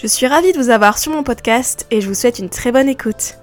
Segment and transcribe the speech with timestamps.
[0.00, 2.72] Je suis ravie de vous avoir sur mon podcast et je vous souhaite une très
[2.72, 3.36] bonne écoute.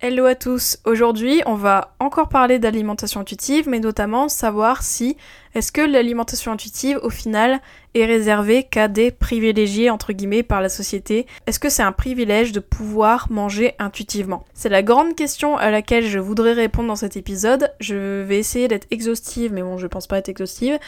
[0.00, 5.16] Hello à tous, aujourd'hui on va encore parler d'alimentation intuitive, mais notamment savoir si
[5.54, 7.58] est-ce que l'alimentation intuitive au final
[7.94, 12.52] est réservée qu'à des privilégiés entre guillemets par la société Est-ce que c'est un privilège
[12.52, 14.44] de pouvoir manger intuitivement?
[14.52, 17.72] C'est la grande question à laquelle je voudrais répondre dans cet épisode.
[17.80, 20.78] Je vais essayer d'être exhaustive, mais bon je pense pas être exhaustive.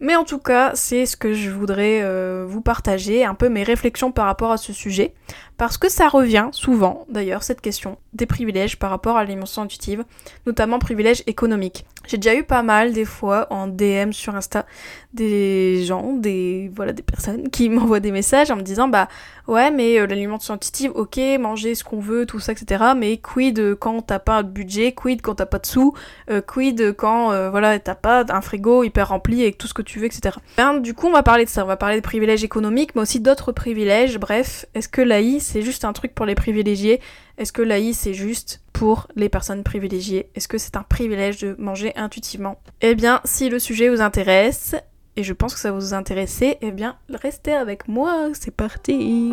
[0.00, 3.62] Mais en tout cas, c'est ce que je voudrais euh, vous partager, un peu mes
[3.62, 5.14] réflexions par rapport à ce sujet,
[5.56, 10.04] parce que ça revient souvent, d'ailleurs, cette question des privilèges par rapport à l'alimentation intuitive,
[10.46, 11.86] notamment privilèges économiques.
[12.06, 14.66] J'ai déjà eu pas mal des fois en DM sur Insta
[15.14, 19.08] des gens, des voilà des personnes qui m'envoient des messages en me disant bah
[19.48, 23.76] ouais mais euh, l'alimentation intuitive ok manger ce qu'on veut tout ça etc mais quid
[23.76, 25.94] quand t'as pas de budget quid quand t'as pas de sous
[26.30, 29.82] euh, quid quand euh, voilà t'as pas un frigo hyper rempli avec tout ce que
[29.82, 30.36] tu veux etc.
[30.56, 33.02] Ben, du coup on va parler de ça on va parler de privilèges économiques mais
[33.02, 37.00] aussi d'autres privilèges bref est-ce que l'AI c'est juste un truc pour les privilégiés?
[37.38, 40.28] Est-ce que l'AI c'est juste pour les personnes privilégiées.
[40.34, 42.60] Est-ce que c'est un privilège de manger intuitivement?
[42.82, 44.74] Eh bien, si le sujet vous intéresse,
[45.16, 49.32] et je pense que ça vous intéresser, eh bien, restez avec moi, c'est parti.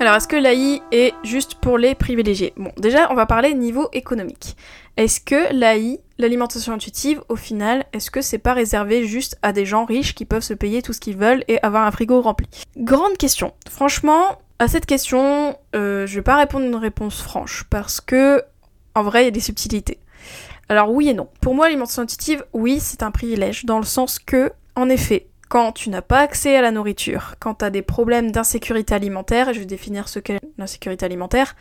[0.00, 2.54] Alors, est-ce que l'AI est juste pour les privilégiés?
[2.56, 4.56] Bon, déjà, on va parler niveau économique.
[4.96, 9.66] Est-ce que l'AI, l'alimentation intuitive, au final, est-ce que c'est pas réservé juste à des
[9.66, 12.48] gens riches qui peuvent se payer tout ce qu'ils veulent et avoir un frigo rempli?
[12.76, 13.52] Grande question.
[13.68, 18.42] Franchement, à cette question, euh, je vais pas répondre une réponse franche parce que,
[18.94, 19.98] en vrai, il y a des subtilités.
[20.68, 21.28] Alors oui et non.
[21.40, 25.72] Pour moi, l'alimentation intuitive, oui, c'est un privilège dans le sens que, en effet, quand
[25.72, 29.54] tu n'as pas accès à la nourriture, quand tu as des problèmes d'insécurité alimentaire, et
[29.54, 31.56] je vais définir ce qu'est l'insécurité alimentaire,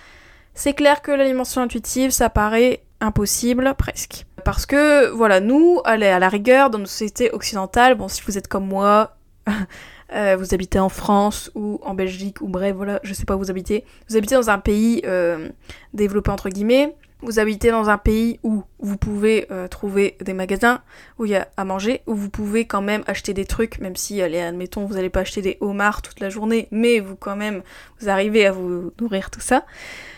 [0.54, 4.26] c'est clair que l'alimentation intuitive, ça paraît impossible presque.
[4.46, 8.48] Parce que, voilà, nous, à la rigueur, dans nos sociétés occidentales, bon, si vous êtes
[8.48, 9.16] comme moi,
[10.12, 13.40] Euh, vous habitez en France ou en Belgique ou bref, voilà, je sais pas où
[13.40, 13.86] vous habitez.
[14.10, 15.50] Vous habitez dans un pays euh,
[15.94, 16.96] développé entre guillemets.
[17.22, 20.82] Vous habitez dans un pays où vous pouvez euh, trouver des magasins
[21.18, 23.98] où il y a à manger, où vous pouvez quand même acheter des trucs, même
[23.98, 27.36] si, allez, admettons, vous n'allez pas acheter des homards toute la journée, mais vous quand
[27.36, 27.62] même,
[28.00, 29.66] vous arrivez à vous nourrir tout ça.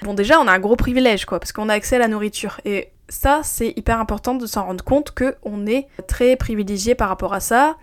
[0.03, 2.61] Bon, déjà, on a un gros privilège, quoi, parce qu'on a accès à la nourriture.
[2.65, 7.33] Et ça, c'est hyper important de s'en rendre compte qu'on est très privilégié par rapport
[7.33, 7.77] à ça.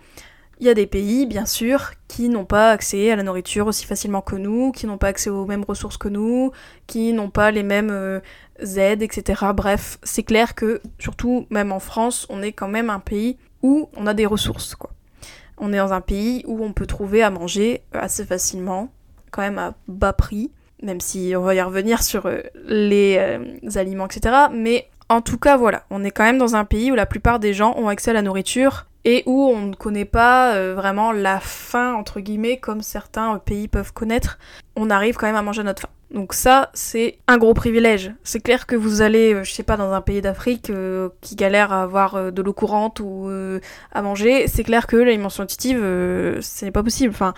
[0.61, 3.85] Il y a des pays, bien sûr, qui n'ont pas accès à la nourriture aussi
[3.85, 6.51] facilement que nous, qui n'ont pas accès aux mêmes ressources que nous,
[6.85, 8.19] qui n'ont pas les mêmes euh,
[8.75, 9.45] aides, etc.
[9.55, 13.89] Bref, c'est clair que, surtout même en France, on est quand même un pays où
[13.95, 14.91] on a des ressources, quoi.
[15.57, 18.89] On est dans un pays où on peut trouver à manger assez facilement,
[19.31, 20.51] quand même à bas prix,
[20.83, 24.47] même si on va y revenir sur euh, les euh, aliments, etc.
[24.53, 27.39] Mais en tout cas, voilà, on est quand même dans un pays où la plupart
[27.39, 31.11] des gens ont accès à la nourriture et où on ne connaît pas euh, vraiment
[31.11, 34.37] la faim, entre guillemets, comme certains pays peuvent connaître.
[34.75, 35.89] On arrive quand même à manger notre faim.
[36.11, 38.11] Donc ça, c'est un gros privilège.
[38.23, 41.35] C'est clair que vous allez, euh, je sais pas, dans un pays d'Afrique euh, qui
[41.35, 43.29] galère à avoir de l'eau courante ou
[43.91, 47.13] à manger, c'est clair que l'alimentation intuitive, ce n'est pas possible.
[47.13, 47.33] Enfin,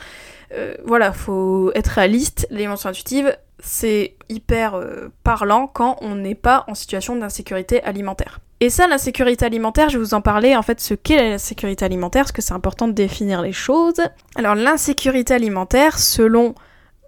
[0.85, 2.47] voilà, faut être réaliste.
[2.49, 4.79] L'alimentation intuitive, c'est hyper
[5.23, 8.39] parlant quand on n'est pas en situation d'insécurité alimentaire.
[8.59, 11.37] Et ça, la sécurité alimentaire, je vais vous en parler en fait ce qu'est la
[11.39, 14.01] sécurité alimentaire, parce que c'est important de définir les choses.
[14.35, 16.53] Alors l'insécurité alimentaire, selon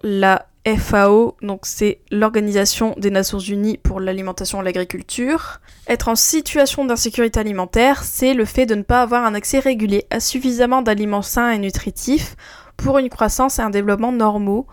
[0.02, 5.60] la FAO, donc c'est l'Organisation des Nations Unies pour l'alimentation et l'agriculture.
[5.86, 10.06] Être en situation d'insécurité alimentaire, c'est le fait de ne pas avoir un accès régulier
[10.10, 12.34] à suffisamment d'aliments sains et nutritifs
[12.76, 14.66] pour une croissance et un développement normaux,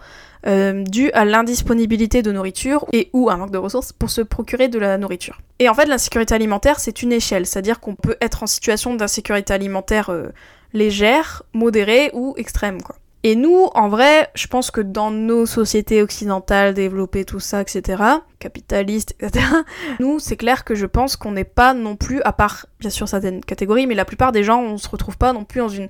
[0.47, 4.69] euh, dû à l'indisponibilité de nourriture et ou un manque de ressources pour se procurer
[4.69, 5.39] de la nourriture.
[5.59, 9.53] Et en fait, l'insécurité alimentaire, c'est une échelle, c'est-à-dire qu'on peut être en situation d'insécurité
[9.53, 10.29] alimentaire euh,
[10.73, 12.95] légère, modérée ou extrême, quoi.
[13.23, 18.01] Et nous, en vrai, je pense que dans nos sociétés occidentales développées, tout ça, etc.,
[18.39, 19.45] capitalistes, etc.,
[19.99, 23.07] nous, c'est clair que je pense qu'on n'est pas non plus, à part bien sûr
[23.07, 25.87] certaines catégories, mais la plupart des gens, on se retrouve pas non plus dans une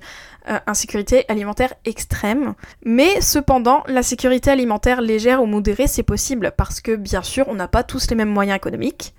[0.50, 2.54] euh, insécurité alimentaire extrême.
[2.84, 7.54] Mais cependant, la sécurité alimentaire légère ou modérée, c'est possible parce que bien sûr, on
[7.54, 9.14] n'a pas tous les mêmes moyens économiques.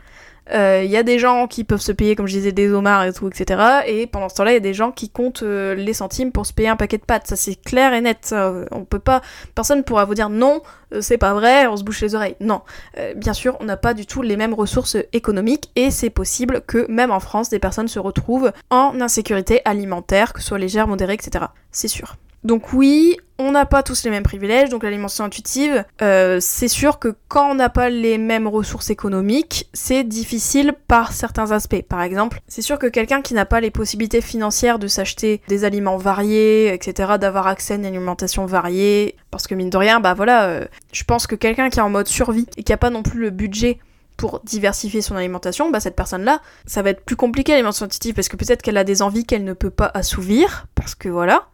[0.51, 3.05] Euh, Il y a des gens qui peuvent se payer, comme je disais, des homards
[3.05, 3.61] et tout, etc.
[3.87, 6.45] Et pendant ce temps-là, il y a des gens qui comptent euh, les centimes pour
[6.45, 7.27] se payer un paquet de pâtes.
[7.27, 8.19] Ça, c'est clair et net.
[8.21, 9.21] Ça, on peut pas.
[9.55, 10.61] Personne pourra vous dire non,
[10.93, 12.35] euh, c'est pas vrai, on se bouche les oreilles.
[12.39, 12.61] Non.
[12.97, 16.61] Euh, bien sûr, on n'a pas du tout les mêmes ressources économiques et c'est possible
[16.67, 20.87] que, même en France, des personnes se retrouvent en insécurité alimentaire, que ce soit légère,
[20.87, 21.45] modérée, etc.
[21.71, 22.15] C'est sûr.
[22.43, 26.99] Donc oui, on n'a pas tous les mêmes privilèges, donc l'alimentation intuitive, euh, c'est sûr
[26.99, 31.81] que quand on n'a pas les mêmes ressources économiques, c'est difficile par certains aspects.
[31.81, 35.63] Par exemple, c'est sûr que quelqu'un qui n'a pas les possibilités financières de s'acheter des
[35.63, 40.13] aliments variés, etc., d'avoir accès à une alimentation variée, parce que mine de rien, bah
[40.13, 42.89] voilà, euh, je pense que quelqu'un qui est en mode survie et qui a pas
[42.89, 43.79] non plus le budget
[44.17, 48.27] pour diversifier son alimentation, bah cette personne-là, ça va être plus compliqué l'alimentation intuitive parce
[48.27, 51.47] que peut-être qu'elle a des envies qu'elle ne peut pas assouvir, parce que voilà.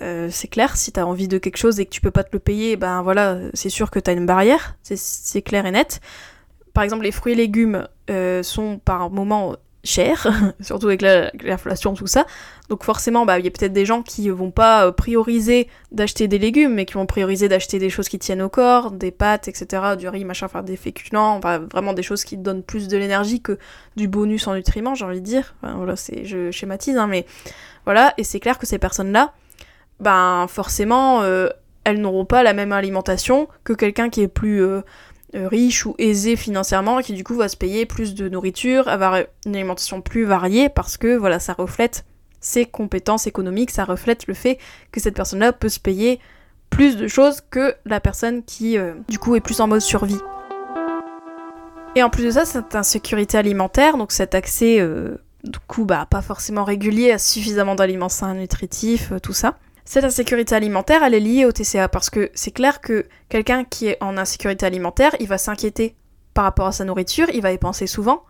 [0.00, 2.30] Euh, c'est clair, si t'as envie de quelque chose et que tu peux pas te
[2.32, 6.00] le payer, ben voilà, c'est sûr que t'as une barrière, c'est clair et net.
[6.72, 10.28] Par exemple, les fruits et légumes euh, sont par moment chers,
[10.60, 12.26] surtout avec l'inflation, tout ça.
[12.68, 16.38] Donc forcément, bah, il y a peut-être des gens qui vont pas prioriser d'acheter des
[16.38, 19.96] légumes, mais qui vont prioriser d'acheter des choses qui tiennent au corps, des pâtes, etc.,
[19.98, 23.40] du riz, machin, enfin des féculents, enfin, vraiment des choses qui donnent plus de l'énergie
[23.40, 23.58] que
[23.96, 25.54] du bonus en nutriments, j'ai envie de dire.
[25.62, 27.26] Enfin, voilà, je schématise, hein, mais
[27.84, 29.32] voilà, et c'est clair que ces personnes-là,
[30.00, 31.48] ben forcément, euh,
[31.84, 34.82] elles n'auront pas la même alimentation que quelqu'un qui est plus euh,
[35.34, 39.18] euh, riche ou aisé financièrement qui du coup va se payer plus de nourriture, avoir
[39.46, 42.04] une alimentation plus variée parce que voilà, ça reflète
[42.40, 44.58] ses compétences économiques, ça reflète le fait
[44.92, 46.20] que cette personne-là peut se payer
[46.70, 48.76] plus de choses que la personne qui
[49.08, 50.20] du coup est plus en mode survie.
[51.96, 54.86] Et en plus de ça, cette insécurité alimentaire, donc cet accès
[55.42, 59.56] du coup bah pas forcément régulier à suffisamment d'aliments sains, nutritifs, tout ça,
[59.88, 63.86] cette insécurité alimentaire, elle est liée au TCA parce que c'est clair que quelqu'un qui
[63.86, 65.96] est en insécurité alimentaire, il va s'inquiéter
[66.34, 68.22] par rapport à sa nourriture, il va y penser souvent.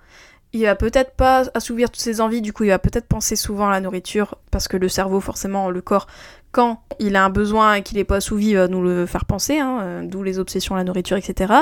[0.53, 3.69] Il va peut-être pas assouvir toutes ses envies, du coup il va peut-être penser souvent
[3.69, 6.07] à la nourriture parce que le cerveau, forcément, le corps,
[6.53, 9.59] quand il a un besoin et qu'il n'est pas assouvi, va nous le faire penser,
[9.59, 11.53] hein, euh, d'où les obsessions à la nourriture, etc.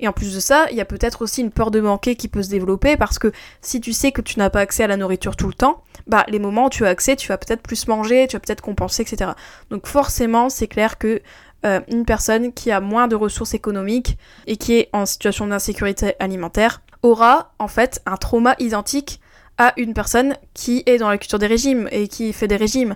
[0.00, 2.26] Et en plus de ça, il y a peut-être aussi une peur de manquer qui
[2.26, 3.30] peut se développer parce que
[3.60, 6.24] si tu sais que tu n'as pas accès à la nourriture tout le temps, bah
[6.28, 9.02] les moments où tu as accès, tu vas peut-être plus manger, tu vas peut-être compenser,
[9.02, 9.32] etc.
[9.70, 11.22] Donc forcément, c'est clair que
[11.64, 14.16] euh, une personne qui a moins de ressources économiques
[14.46, 19.20] et qui est en situation d'insécurité alimentaire aura en fait un trauma identique
[19.58, 22.94] à une personne qui est dans la culture des régimes et qui fait des régimes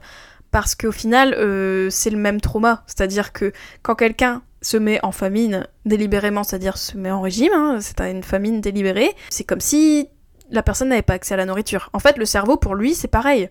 [0.53, 2.85] parce qu'au final, euh, c'est le même trauma.
[2.87, 3.53] C'est-à-dire que
[3.83, 8.23] quand quelqu'un se met en famine délibérément, c'est-à-dire se met en régime, hein, c'est une
[8.23, 10.09] famine délibérée, c'est comme si
[10.51, 11.91] la personne n'avait pas accès à la nourriture.
[11.95, 13.49] En fait, le cerveau, pour lui, c'est pareil.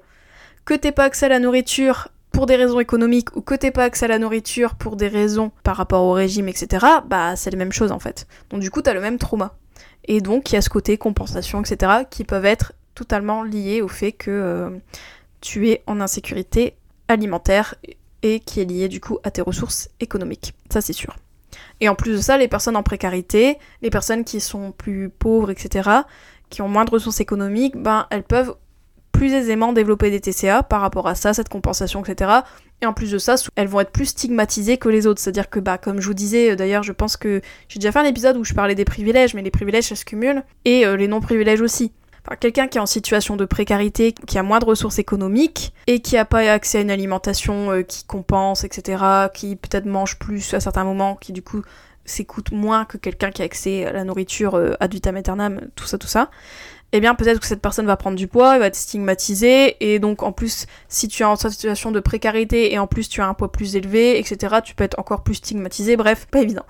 [0.63, 3.83] Que t'aies pas accès à la nourriture pour des raisons économiques ou que t'aies pas
[3.83, 7.57] accès à la nourriture pour des raisons par rapport au régime, etc., bah c'est la
[7.57, 8.27] même chose en fait.
[8.51, 9.55] Donc du coup, t'as le même trauma.
[10.05, 13.87] Et donc, il y a ce côté compensation, etc., qui peuvent être totalement liés au
[13.87, 14.69] fait que euh,
[15.39, 16.75] tu es en insécurité
[17.07, 17.75] alimentaire
[18.23, 20.53] et qui est lié du coup à tes ressources économiques.
[20.69, 21.15] Ça c'est sûr.
[21.79, 25.49] Et en plus de ça, les personnes en précarité, les personnes qui sont plus pauvres,
[25.49, 25.89] etc.,
[26.49, 28.55] qui ont moins de ressources économiques, ben elles peuvent
[29.11, 32.31] plus aisément développer des TCA par rapport à ça, cette compensation, etc.
[32.81, 35.21] Et en plus de ça, elles vont être plus stigmatisées que les autres.
[35.21, 37.99] C'est-à-dire que, bah, comme je vous disais, euh, d'ailleurs, je pense que j'ai déjà fait
[37.99, 40.97] un épisode où je parlais des privilèges, mais les privilèges, ça se cumule, et euh,
[40.97, 41.91] les non-privilèges aussi
[42.39, 46.15] quelqu'un qui est en situation de précarité, qui a moins de ressources économiques et qui
[46.15, 49.03] n'a pas accès à une alimentation euh, qui compense, etc.,
[49.33, 51.63] qui peut-être mange plus à certains moments, qui du coup
[52.05, 55.97] s'écoute moins que quelqu'un qui a accès à la nourriture ad vitam aeternam, tout ça,
[55.97, 56.29] tout ça,
[56.93, 59.99] eh bien peut-être que cette personne va prendre du poids, elle va être stigmatisée, et
[59.99, 63.27] donc en plus, si tu es en situation de précarité et en plus tu as
[63.27, 66.65] un poids plus élevé, etc., tu peux être encore plus stigmatisé, bref, pas évident.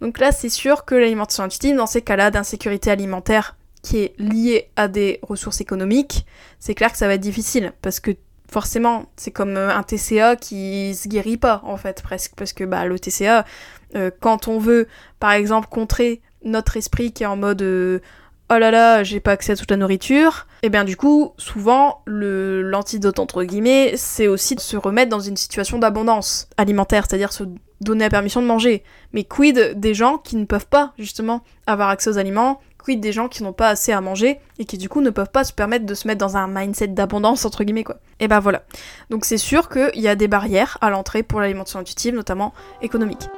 [0.00, 4.70] Donc là, c'est sûr que l'alimentation intuitive, dans ces cas-là d'insécurité alimentaire, qui est lié
[4.76, 6.26] à des ressources économiques,
[6.58, 8.10] c'est clair que ça va être difficile parce que
[8.50, 12.64] forcément, c'est comme euh, un TCA qui se guérit pas en fait presque parce que
[12.64, 13.44] bah le TCA
[13.94, 14.88] euh, quand on veut
[15.20, 18.00] par exemple contrer notre esprit qui est en mode euh,
[18.50, 21.32] oh là là, j'ai pas accès à toute la nourriture, et eh bien du coup,
[21.38, 27.04] souvent, le l'antidote entre guillemets, c'est aussi de se remettre dans une situation d'abondance alimentaire,
[27.08, 27.44] c'est-à-dire se
[27.80, 28.82] donner la permission de manger.
[29.12, 32.60] Mais quid des gens qui ne peuvent pas justement avoir accès aux aliments,
[32.94, 35.42] des gens qui n'ont pas assez à manger et qui du coup ne peuvent pas
[35.42, 37.96] se permettre de se mettre dans un mindset d'abondance entre guillemets quoi?
[38.20, 38.62] Et ben voilà.
[39.10, 43.28] Donc c'est sûr qu'il y a des barrières à l'entrée pour l'alimentation intuitive, notamment économique.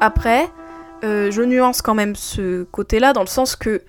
[0.00, 0.48] Après,
[1.04, 3.82] euh, je nuance quand même ce côté-là dans le sens que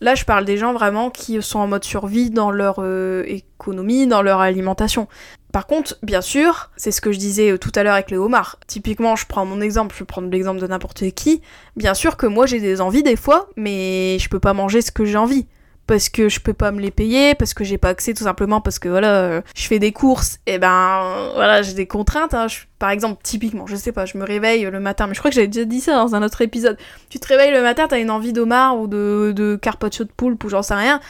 [0.00, 4.06] Là, je parle des gens vraiment qui sont en mode survie dans leur euh, économie,
[4.06, 5.08] dans leur alimentation.
[5.52, 8.18] Par contre, bien sûr, c'est ce que je disais euh, tout à l'heure avec les
[8.18, 8.58] homards.
[8.66, 11.40] Typiquement, je prends mon exemple, je vais prendre l'exemple de n'importe qui.
[11.76, 14.92] Bien sûr que moi j'ai des envies des fois, mais je peux pas manger ce
[14.92, 15.46] que j'ai envie
[15.86, 18.60] parce que je peux pas me les payer, parce que j'ai pas accès tout simplement
[18.60, 22.34] parce que voilà, euh, je fais des courses, et ben voilà, j'ai des contraintes.
[22.34, 22.48] Hein.
[22.78, 25.36] par exemple, typiquement, je sais pas, je me réveille le matin, mais je crois que
[25.36, 26.76] j'avais déjà dit ça dans un autre épisode.
[27.08, 30.42] Tu te réveilles le matin, t'as une envie d'homard ou de, de carpaccio de poulpe
[30.44, 31.00] ou j'en sais rien.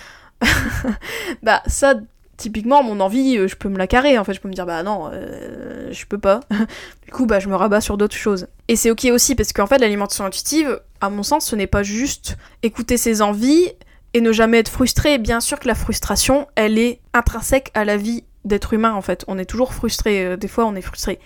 [1.42, 1.95] bah ça,
[2.37, 4.18] typiquement, mon envie, euh, je peux me la carrer.
[4.18, 6.40] En fait, je peux me dire bah non, euh, je peux pas.
[7.06, 8.47] du coup, bah je me rabats sur d'autres choses.
[8.68, 11.83] Et c'est ok aussi parce qu'en fait, l'alimentation intuitive, à mon sens, ce n'est pas
[11.83, 13.73] juste écouter ses envies
[14.16, 15.18] et ne jamais être frustré.
[15.18, 19.26] Bien sûr que la frustration, elle est intrinsèque à la vie d'être humain en fait.
[19.28, 20.25] On est toujours frustré.
[20.25, 21.18] Euh, des fois, on est frustré.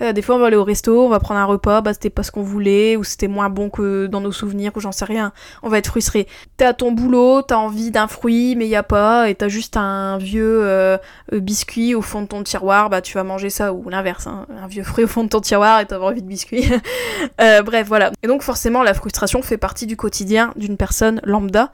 [0.00, 2.08] Euh, des fois, on va aller au resto, on va prendre un repas, bah c'était
[2.08, 5.04] pas ce qu'on voulait, ou c'était moins bon que dans nos souvenirs, ou j'en sais
[5.04, 5.32] rien.
[5.62, 6.26] On va être frustré.
[6.56, 9.76] T'es à ton boulot, t'as envie d'un fruit, mais y a pas, et t'as juste
[9.76, 10.96] un vieux euh,
[11.32, 14.46] biscuit au fond de ton tiroir, bah tu vas manger ça, ou l'inverse, hein.
[14.62, 16.64] un vieux fruit au fond de ton tiroir et t'as envie de biscuit.
[17.38, 18.12] bref, voilà.
[18.22, 21.72] Et donc forcément, la frustration fait partie du quotidien d'une personne lambda.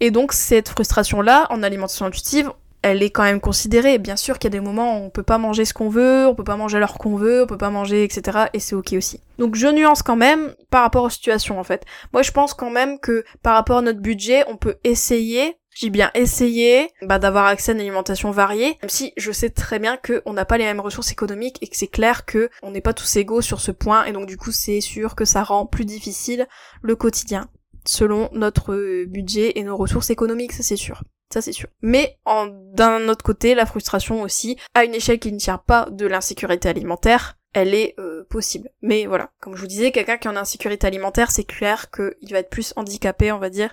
[0.00, 2.50] Et donc cette frustration-là, en alimentation intuitive,
[2.82, 3.98] elle est quand même considérée.
[3.98, 6.26] Bien sûr qu'il y a des moments où on peut pas manger ce qu'on veut,
[6.26, 8.46] on peut pas manger l'heure qu'on veut, on peut pas manger, etc.
[8.54, 9.20] Et c'est ok aussi.
[9.38, 11.84] Donc je nuance quand même par rapport aux situations en fait.
[12.12, 15.90] Moi je pense quand même que par rapport à notre budget, on peut essayer j'ai
[15.90, 19.96] bien essayé bah, d'avoir accès à une alimentation variée, même si je sais très bien
[19.96, 22.92] qu'on n'a pas les mêmes ressources économiques et que c'est clair que on n'est pas
[22.92, 25.84] tous égaux sur ce point et donc du coup c'est sûr que ça rend plus
[25.84, 26.48] difficile
[26.82, 27.48] le quotidien
[27.86, 31.02] selon notre budget et nos ressources économiques, ça c'est sûr.
[31.32, 31.68] Ça c'est sûr.
[31.82, 32.18] Mais
[32.74, 36.68] d'un autre côté, la frustration aussi, à une échelle qui ne tient pas de l'insécurité
[36.68, 38.70] alimentaire, elle est euh, possible.
[38.82, 42.32] Mais voilà, comme je vous disais, quelqu'un qui a une insécurité alimentaire, c'est clair qu'il
[42.32, 43.72] va être plus handicapé, on va dire,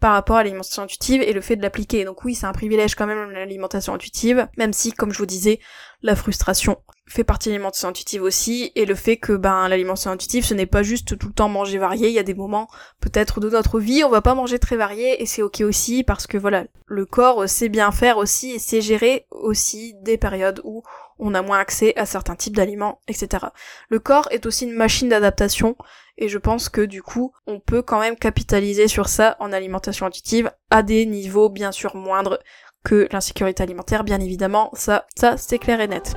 [0.00, 2.04] par rapport à l'alimentation intuitive et le fait de l'appliquer.
[2.04, 5.60] Donc oui, c'est un privilège quand même l'alimentation intuitive, même si, comme je vous disais,
[6.02, 10.44] la frustration fait partie de l'alimentation intuitive aussi, et le fait que ben l'alimentation intuitive,
[10.44, 12.68] ce n'est pas juste tout le temps manger varié, il y a des moments
[13.00, 16.26] peut-être de notre vie, on va pas manger très varié, et c'est ok aussi, parce
[16.26, 20.82] que voilà, le corps sait bien faire aussi, et sait gérer aussi des périodes où
[21.18, 23.46] on a moins accès à certains types d'aliments, etc.
[23.88, 25.76] Le corps est aussi une machine d'adaptation,
[26.18, 30.06] et je pense que du coup, on peut quand même capitaliser sur ça en alimentation
[30.06, 32.38] intuitive à des niveaux bien sûr moindres
[32.84, 36.16] que l'insécurité alimentaire, bien évidemment, ça, ça c'est clair et net.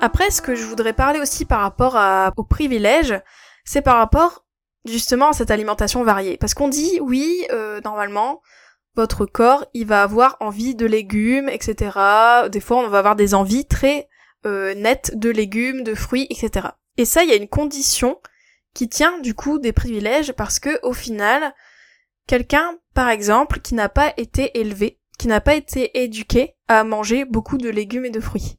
[0.00, 3.20] Après, ce que je voudrais parler aussi par rapport à, aux privilèges,
[3.64, 4.44] c'est par rapport
[4.84, 6.36] justement à cette alimentation variée.
[6.36, 8.40] Parce qu'on dit, oui, euh, normalement,
[8.94, 11.98] votre corps, il va avoir envie de légumes, etc.
[12.50, 14.08] Des fois, on va avoir des envies très
[14.46, 16.68] euh, nettes de légumes, de fruits, etc.
[16.96, 18.20] Et ça, il y a une condition
[18.74, 21.52] qui tient du coup des privilèges parce que au final,
[22.28, 27.24] quelqu'un, par exemple, qui n'a pas été élevé, qui n'a pas été éduqué à manger
[27.24, 28.58] beaucoup de légumes et de fruits.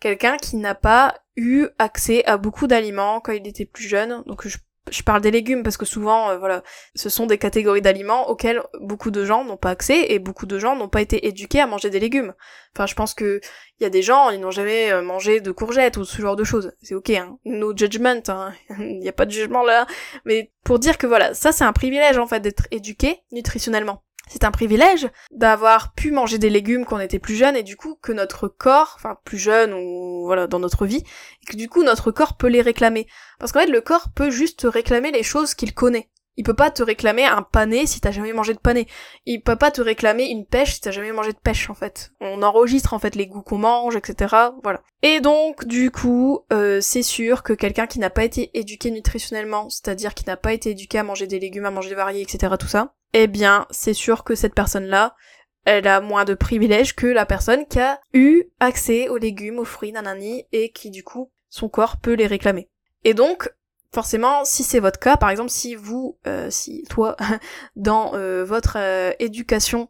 [0.00, 4.46] Quelqu'un qui n'a pas eu accès à beaucoup d'aliments quand il était plus jeune, donc
[4.46, 4.58] je
[4.90, 6.62] je parle des légumes parce que souvent, euh, voilà,
[6.94, 10.58] ce sont des catégories d'aliments auxquelles beaucoup de gens n'ont pas accès et beaucoup de
[10.58, 12.34] gens n'ont pas été éduqués à manger des légumes.
[12.74, 13.40] Enfin, je pense que
[13.78, 16.36] il y a des gens, ils n'ont jamais euh, mangé de courgettes ou ce genre
[16.36, 16.72] de choses.
[16.82, 17.38] C'est ok, hein.
[17.44, 18.52] No judgment, hein.
[18.78, 19.86] Il n'y a pas de jugement là.
[20.24, 24.44] Mais pour dire que voilà, ça c'est un privilège en fait d'être éduqué nutritionnellement c'est
[24.44, 27.96] un privilège d'avoir pu manger des légumes quand on était plus jeune et du coup
[28.00, 31.04] que notre corps, enfin plus jeune ou voilà dans notre vie,
[31.42, 33.06] et que du coup notre corps peut les réclamer.
[33.38, 36.10] Parce qu'en fait le corps peut juste réclamer les choses qu'il connaît.
[36.38, 38.86] Il peut pas te réclamer un pané si t'as jamais mangé de pané.
[39.24, 42.12] Il peut pas te réclamer une pêche si t'as jamais mangé de pêche en fait.
[42.20, 44.34] On enregistre en fait les goûts qu'on mange, etc.
[44.62, 44.82] Voilà.
[45.02, 49.70] Et donc du coup, euh, c'est sûr que quelqu'un qui n'a pas été éduqué nutritionnellement,
[49.70, 52.54] c'est-à-dire qui n'a pas été éduqué à manger des légumes, à manger des variés, etc.
[52.58, 55.16] Tout ça, eh bien c'est sûr que cette personne-là,
[55.64, 59.64] elle a moins de privilèges que la personne qui a eu accès aux légumes, aux
[59.64, 62.68] fruits, nanani, et qui du coup, son corps peut les réclamer.
[63.04, 63.50] Et donc,
[63.90, 67.16] forcément, si c'est votre cas, par exemple, si vous, euh, si toi,
[67.76, 69.88] dans euh, votre euh, éducation,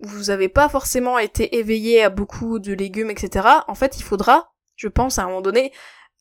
[0.00, 4.52] vous n'avez pas forcément été éveillé à beaucoup de légumes, etc., en fait, il faudra,
[4.76, 5.72] je pense, à un moment donné,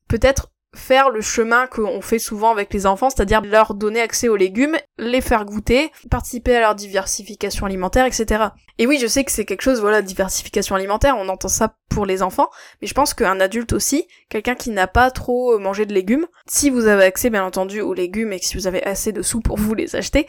[0.08, 4.36] peut-être faire le chemin qu'on fait souvent avec les enfants, c'est-à-dire leur donner accès aux
[4.36, 8.46] légumes, les faire goûter, participer à leur diversification alimentaire, etc.
[8.77, 12.05] Et oui, je sais que c'est quelque chose, voilà, diversification alimentaire, on entend ça pour
[12.05, 12.50] les enfants,
[12.82, 16.70] mais je pense qu'un adulte aussi, quelqu'un qui n'a pas trop mangé de légumes, si
[16.70, 19.39] vous avez accès bien entendu aux légumes et que si vous avez assez de sous
[19.39, 20.27] pour vous les acheter,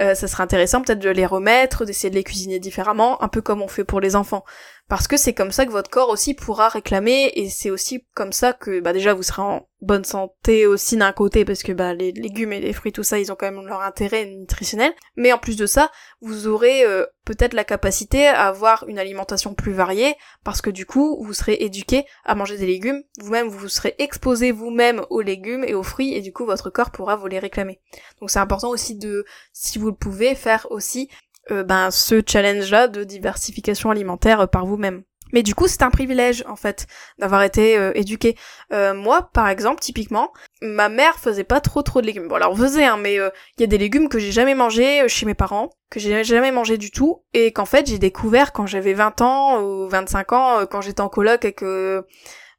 [0.00, 3.40] euh, ça serait intéressant peut-être de les remettre, d'essayer de les cuisiner différemment, un peu
[3.40, 4.44] comme on fait pour les enfants.
[4.88, 8.32] Parce que c'est comme ça que votre corps aussi pourra réclamer, et c'est aussi comme
[8.32, 11.94] ça que bah déjà vous serez en bonne santé aussi d'un côté, parce que bah
[11.94, 14.92] les légumes et les fruits, tout ça, ils ont quand même leur intérêt nutritionnel.
[15.16, 19.52] Mais en plus de ça, vous aurez euh, peut-être la capacité à avoir une alimentation
[19.52, 20.14] plus variée,
[20.44, 24.52] parce que du coup, vous serez éduqué à manger des légumes, vous-même vous serez exposé
[24.52, 27.80] vous-même aux légumes et aux fruits, et du coup votre corps pourra vous les réclamer.
[28.20, 31.10] Donc c'est important aussi de, si vous le pouvez, faire aussi
[31.50, 35.02] euh, ben, ce challenge-là de diversification alimentaire par vous-même.
[35.32, 36.86] Mais du coup, c'est un privilège en fait
[37.18, 38.36] d'avoir été euh, éduqué.
[38.72, 42.28] Euh, moi, par exemple, typiquement, ma mère faisait pas trop trop de légumes.
[42.28, 45.08] Bon, alors on faisait, hein, mais il y a des légumes que j'ai jamais mangés
[45.08, 48.66] chez mes parents, que j'ai jamais mangé du tout, et qu'en fait j'ai découvert quand
[48.66, 52.04] j'avais 20 ans ou 25 ans, quand j'étais en coloc et que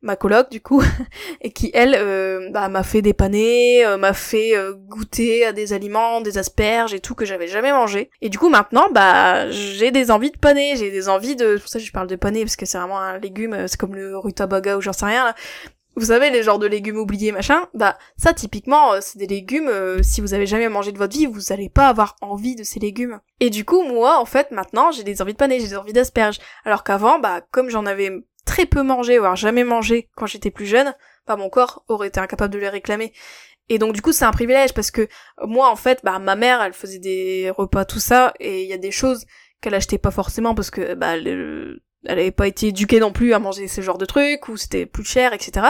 [0.07, 0.81] ma coloc du coup
[1.41, 5.73] et qui elle euh, bah, m'a fait dépanner, euh, m'a fait euh, goûter à des
[5.73, 8.09] aliments, des asperges et tout que j'avais jamais mangé.
[8.21, 11.67] Et du coup maintenant bah j'ai des envies de paner, j'ai des envies de pour
[11.67, 14.77] ça je parle de paner parce que c'est vraiment un légume, c'est comme le rutabaga
[14.77, 15.35] ou j'en sais rien là.
[15.97, 19.71] Vous savez les genres de légumes oubliés machin, bah ça typiquement c'est des légumes
[20.03, 22.79] si vous avez jamais mangé de votre vie, vous allez pas avoir envie de ces
[22.79, 23.19] légumes.
[23.39, 25.93] Et du coup moi en fait maintenant j'ai des envies de paner, j'ai des envies
[25.93, 28.11] d'asperges alors qu'avant bah comme j'en avais
[28.47, 30.95] très peu mangé, voire jamais mangé quand j'étais plus jeune,
[31.27, 33.13] bah mon corps aurait été incapable de les réclamer.
[33.69, 35.07] Et donc du coup c'est un privilège parce que
[35.43, 38.73] moi en fait, bah ma mère elle faisait des repas tout ça et il y
[38.73, 39.25] a des choses
[39.61, 43.33] qu'elle achetait pas forcément parce que bah elle, elle avait pas été éduquée non plus
[43.33, 45.67] à manger ce genre de trucs ou c'était plus cher etc.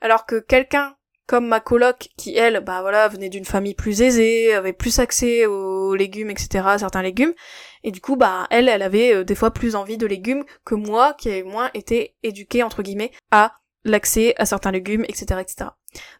[0.00, 0.94] Alors que quelqu'un
[1.26, 5.46] comme ma coloc qui elle bah voilà venait d'une famille plus aisée avait plus accès
[5.46, 7.34] aux légumes etc certains légumes
[7.86, 10.74] et du coup, bah, elle, elle avait euh, des fois plus envie de légumes que
[10.74, 15.70] moi, qui ai moins été éduquée, entre guillemets, à l'accès à certains légumes, etc., etc.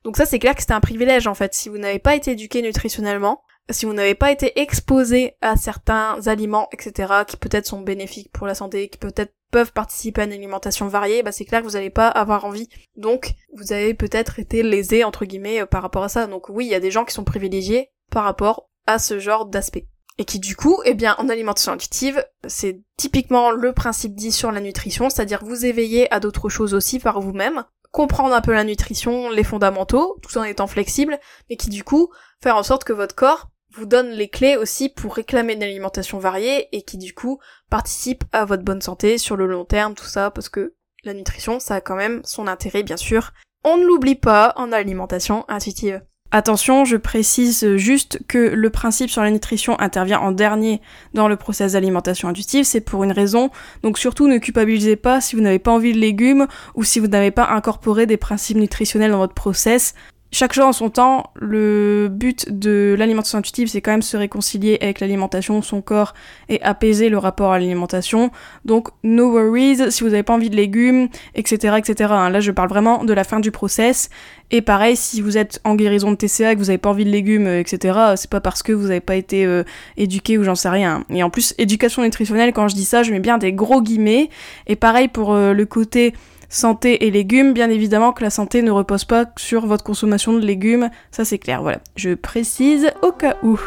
[0.05, 1.55] Donc ça, c'est clair que c'était un privilège, en fait.
[1.55, 6.29] Si vous n'avez pas été éduqué nutritionnellement, si vous n'avez pas été exposé à certains
[6.29, 10.33] aliments, etc., qui peut-être sont bénéfiques pour la santé, qui peut-être peuvent participer à une
[10.33, 12.69] alimentation variée, bah c'est clair que vous n'allez pas avoir envie.
[12.95, 16.29] Donc, vous avez peut-être été lésé, entre guillemets, euh, par rapport à ça.
[16.29, 19.47] Donc oui, il y a des gens qui sont privilégiés par rapport à ce genre
[19.47, 24.33] d'aspect et qui du coup, eh bien, en alimentation intuitive, c'est typiquement le principe dit
[24.33, 28.53] sur la nutrition, c'est-à-dire vous éveiller à d'autres choses aussi par vous-même, comprendre un peu
[28.53, 31.19] la nutrition, les fondamentaux, tout en étant flexible,
[31.51, 32.11] mais qui du coup,
[32.43, 36.19] faire en sorte que votre corps vous donne les clés aussi pour réclamer une alimentation
[36.19, 40.07] variée et qui du coup participe à votre bonne santé sur le long terme, tout
[40.07, 43.33] ça, parce que la nutrition, ça a quand même son intérêt, bien sûr.
[43.65, 46.03] On ne l'oublie pas en alimentation intuitive.
[46.37, 50.83] Attention, je précise juste que le principe sur la nutrition intervient en dernier
[51.15, 53.49] dans le process d'alimentation intuitive, c'est pour une raison.
[53.83, 57.07] Donc surtout ne culpabilisez pas si vous n'avez pas envie de légumes ou si vous
[57.07, 59.95] n'avez pas incorporé des principes nutritionnels dans votre process
[60.33, 64.77] chaque chose en son temps, le but de l'alimentation intuitive, c'est quand même se réconcilier
[64.83, 66.15] avec l'alimentation, son corps,
[66.49, 68.31] et apaiser le rapport à l'alimentation.
[68.65, 72.11] Donc, no worries, si vous n'avez pas envie de légumes, etc., etc.
[72.13, 72.31] Hein.
[72.31, 74.11] Là, je parle vraiment de la fin du process.
[74.51, 77.05] Et pareil, si vous êtes en guérison de TCA et que vous n'avez pas envie
[77.05, 79.63] de légumes, etc., c'est pas parce que vous n'avez pas été euh,
[79.97, 81.05] éduqué ou j'en sais rien.
[81.09, 84.29] Et en plus, éducation nutritionnelle, quand je dis ça, je mets bien des gros guillemets.
[84.67, 86.15] Et pareil pour euh, le côté
[86.49, 90.41] santé et légumes, bien évidemment que la santé ne repose pas sur votre consommation de
[90.41, 91.81] légumes, ça c'est clair, voilà.
[91.97, 93.61] Je précise au cas où.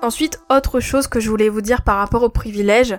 [0.00, 2.98] Ensuite, autre chose que je voulais vous dire par rapport aux privilèges,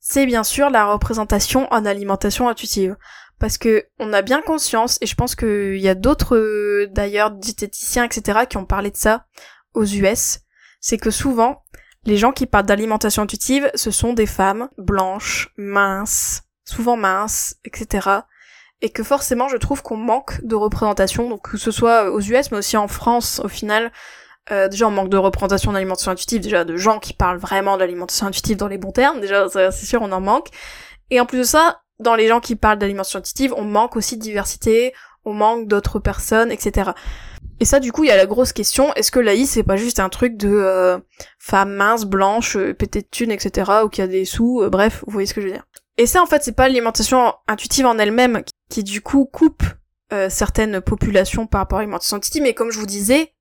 [0.00, 2.96] c'est bien sûr la représentation en alimentation intuitive.
[3.38, 8.04] Parce que on a bien conscience, et je pense qu'il y a d'autres d'ailleurs diététiciens,
[8.04, 9.26] etc., qui ont parlé de ça
[9.74, 10.40] aux US,
[10.80, 11.62] c'est que souvent,
[12.04, 18.08] les gens qui parlent d'alimentation intuitive, ce sont des femmes blanches, minces, souvent minces, etc.
[18.80, 22.50] Et que forcément je trouve qu'on manque de représentation, donc que ce soit aux US
[22.50, 23.92] mais aussi en France au final.
[24.50, 28.26] Euh, déjà on manque de représentation d'alimentation intuitive, déjà de gens qui parlent vraiment d'alimentation
[28.26, 30.48] intuitive dans les bons termes, déjà c'est sûr on en manque.
[31.10, 34.16] Et en plus de ça, dans les gens qui parlent d'alimentation intuitive, on manque aussi
[34.16, 34.92] de diversité,
[35.24, 36.90] on manque d'autres personnes, etc.
[37.60, 39.76] Et ça, du coup, il y a la grosse question, est-ce que l'AI, c'est pas
[39.76, 40.98] juste un truc de euh,
[41.38, 45.04] femme mince, blanche, euh, pété de thunes, etc., ou qui a des sous, euh, bref,
[45.06, 45.64] vous voyez ce que je veux dire.
[45.98, 49.64] Et ça, en fait, c'est pas l'alimentation intuitive en elle-même qui, du coup, coupe
[50.12, 53.32] euh, certaines populations par rapport à l'alimentation intuitive, mais comme je vous disais,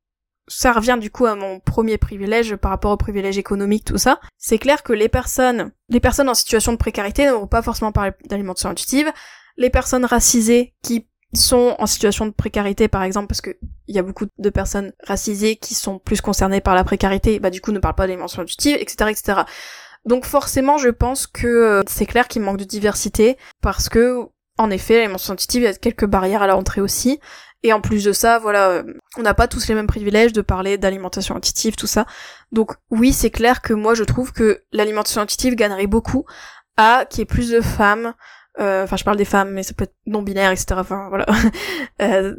[0.47, 4.19] ça revient du coup à mon premier privilège par rapport au privilège économique, tout ça.
[4.37, 7.91] C'est clair que les personnes, les personnes en situation de précarité ne vont pas forcément
[7.91, 9.11] parler d'alimentation intuitive.
[9.57, 13.99] Les personnes racisées qui sont en situation de précarité par exemple parce que il y
[13.99, 17.71] a beaucoup de personnes racisées qui sont plus concernées par la précarité bah du coup
[17.71, 19.41] ne parlent pas d'alimentation intuitive etc etc
[20.05, 24.69] donc forcément, je pense que euh, c'est clair qu'il manque de diversité parce que en
[24.69, 27.19] effet, l'alimentation intuitive, il y a quelques barrières à la rentrée aussi.
[27.63, 28.83] Et en plus de ça, voilà, euh,
[29.17, 32.05] on n'a pas tous les mêmes privilèges de parler d'alimentation intuitive, tout ça.
[32.51, 36.25] Donc oui, c'est clair que moi je trouve que l'alimentation intuitive gagnerait beaucoup
[36.77, 38.13] à qu'il y ait plus de femmes
[38.57, 40.75] enfin je parle des femmes, mais ça peut être non binaire, etc.
[40.77, 41.25] Enfin voilà,
[42.01, 42.35] euh,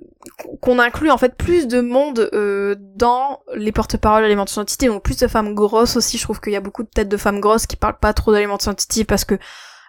[0.60, 5.18] qu'on inclut en fait plus de monde euh, dans les porte-paroles d'alimentation intuitive, donc plus
[5.18, 6.18] de femmes grosses aussi.
[6.18, 8.32] Je trouve qu'il y a beaucoup de têtes de femmes grosses qui parlent pas trop
[8.32, 9.38] d'alimentation intuitive parce que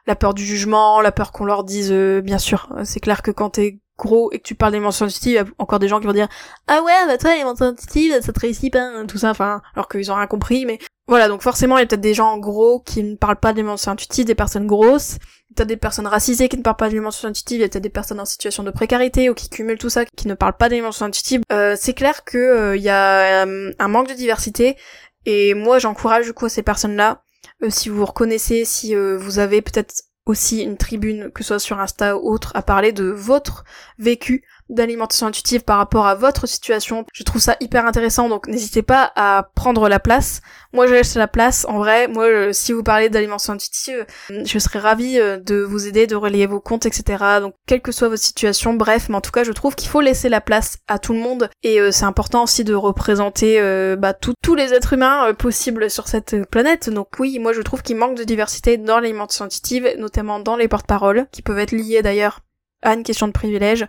[0.06, 3.52] la peur du jugement, la peur qu'on leur dise, bien sûr, c'est clair que quand
[3.52, 6.08] t'es gros et que tu parles d'alimentation intuitive, il y a encore des gens qui
[6.08, 6.30] vont dire
[6.68, 10.12] ah ouais bah toi l'alimentation intuitive ça te réussit pas tout ça enfin alors qu'ils
[10.12, 13.04] ont rien compris mais voilà donc forcément il y a peut-être des gens gros qui
[13.04, 15.18] ne parlent pas d'alimentation intuitive des personnes grosses
[15.56, 18.20] t'as des personnes racisées qui ne parlent pas d'alimentation intuitive, il y a des personnes
[18.20, 21.42] en situation de précarité ou qui cumulent tout ça, qui ne parlent pas d'alimentation intuitive.
[21.52, 24.78] Euh, c'est clair que euh, il y a euh, un manque de diversité
[25.26, 27.24] et moi j'encourage du coup ces personnes-là,
[27.70, 31.80] si vous vous reconnaissez, si vous avez peut-être aussi une tribune, que ce soit sur
[31.80, 33.66] Insta ou autre, à parler de votre
[34.00, 37.06] vécu d'alimentation intuitive par rapport à votre situation.
[37.14, 40.42] Je trouve ça hyper intéressant, donc n'hésitez pas à prendre la place.
[40.74, 41.66] Moi, je laisse la place.
[41.70, 45.62] En vrai, moi, euh, si vous parlez d'alimentation intuitive, euh, je serais ravie euh, de
[45.62, 47.24] vous aider, de relayer vos comptes, etc.
[47.40, 50.02] Donc, quelle que soit votre situation, bref, mais en tout cas, je trouve qu'il faut
[50.02, 51.50] laisser la place à tout le monde.
[51.62, 53.60] Et c'est important aussi de représenter
[53.98, 56.90] bah, tous les êtres humains possibles sur cette planète.
[56.90, 60.68] Donc oui, moi, je trouve qu'il manque de diversité dans l'alimentation intuitive, notamment dans les
[60.68, 62.40] porte-paroles, qui peuvent être liées d'ailleurs
[62.84, 63.88] à une question de privilège.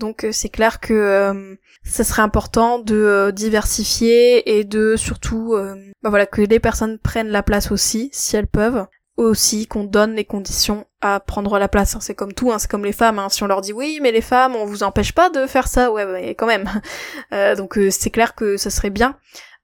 [0.00, 5.54] Donc euh, c'est clair que euh, ça serait important de euh, diversifier et de surtout
[6.02, 8.86] bah voilà que les personnes prennent la place aussi si elles peuvent
[9.16, 11.94] aussi qu'on donne les conditions à prendre la place.
[12.00, 13.18] C'est comme tout, hein, c'est comme les femmes.
[13.18, 13.28] Hein.
[13.28, 15.92] Si on leur dit oui, mais les femmes, on vous empêche pas de faire ça,
[15.92, 16.64] ouais, mais quand même.
[17.58, 19.16] donc c'est clair que ça serait bien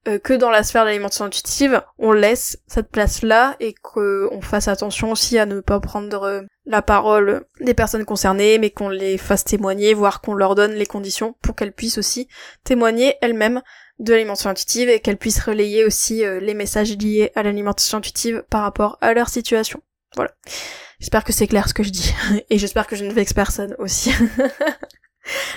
[0.07, 4.67] euh, que dans la sphère de l'alimentation intuitive, on laisse cette place-là et qu'on fasse
[4.67, 9.17] attention aussi à ne pas prendre euh, la parole des personnes concernées, mais qu'on les
[9.17, 12.27] fasse témoigner, voire qu'on leur donne les conditions pour qu'elles puissent aussi
[12.63, 13.61] témoigner elles-mêmes
[13.99, 18.43] de l'alimentation intuitive et qu'elles puissent relayer aussi euh, les messages liés à l'alimentation intuitive
[18.49, 19.81] par rapport à leur situation.
[20.15, 20.31] Voilà.
[20.99, 22.13] J'espère que c'est clair ce que je dis.
[22.49, 24.11] Et j'espère que je ne vexe personne aussi.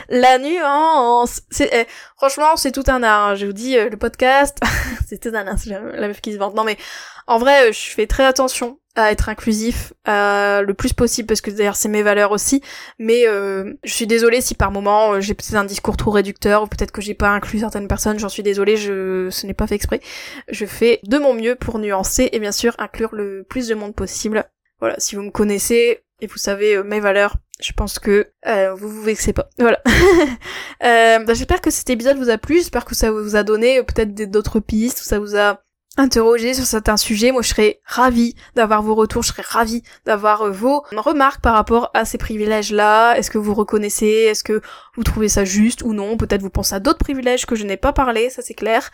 [0.08, 1.42] La nuance.
[1.60, 1.84] Eh,
[2.16, 3.28] franchement, c'est tout un art.
[3.28, 3.34] Hein.
[3.34, 4.58] Je vous dis, euh, le podcast,
[5.08, 5.56] c'est tout un art.
[5.66, 6.54] La meuf qui se vante.
[6.54, 6.76] Non, mais
[7.26, 11.40] en vrai, euh, je fais très attention à être inclusif euh, le plus possible parce
[11.40, 12.60] que d'ailleurs c'est mes valeurs aussi.
[12.98, 16.90] Mais je suis désolée si par moment j'ai peut-être un discours trop réducteur ou peut-être
[16.90, 18.18] que j'ai pas inclus certaines personnes.
[18.18, 18.76] J'en suis désolée.
[18.76, 20.00] Je, ce n'est pas fait exprès.
[20.48, 23.94] Je fais de mon mieux pour nuancer et bien sûr inclure le plus de monde
[23.94, 24.44] possible.
[24.80, 27.34] Voilà, si vous me connaissez, et vous savez euh, mes valeurs.
[27.62, 29.48] Je pense que euh, vous vous vexez pas.
[29.58, 29.78] Voilà.
[30.84, 32.56] euh, bah, j'espère que cet épisode vous a plu.
[32.56, 35.60] J'espère que ça vous a donné euh, peut-être d'autres pistes, ou ça vous a
[35.96, 37.32] interrogé sur certains sujets.
[37.32, 39.22] Moi, je serais ravie d'avoir vos retours.
[39.22, 43.16] Je serais ravie d'avoir vos remarques par rapport à ces privilèges-là.
[43.16, 44.06] Est-ce que vous reconnaissez?
[44.06, 44.62] Est-ce que
[44.96, 46.16] vous trouvez ça juste ou non?
[46.16, 48.30] Peut-être vous pensez à d'autres privilèges que je n'ai pas parlé.
[48.30, 48.90] Ça, c'est clair.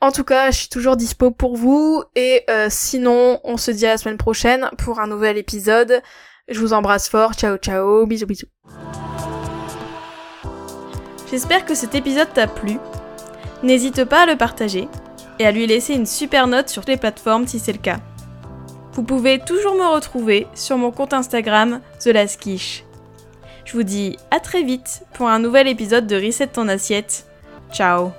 [0.00, 3.90] En tout cas, je suis toujours dispo pour vous et sinon, on se dit à
[3.90, 6.02] la semaine prochaine pour un nouvel épisode.
[6.48, 8.46] Je vous embrasse fort, ciao ciao, bisous bisous.
[11.30, 12.78] J'espère que cet épisode t'a plu.
[13.62, 14.88] N'hésite pas à le partager
[15.38, 17.98] et à lui laisser une super note sur les plateformes si c'est le cas.
[18.92, 22.84] Vous pouvez toujours me retrouver sur mon compte Instagram TheLasquiche.
[23.64, 27.26] Je vous dis à très vite pour un nouvel épisode de Reset ton assiette.
[27.72, 28.12] Ciao